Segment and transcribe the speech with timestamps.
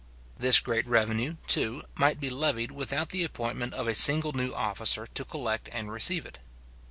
[0.35, 5.05] This great revenue, too, might be levied without the appointment of a single new officer
[5.05, 6.39] to collect and receive it.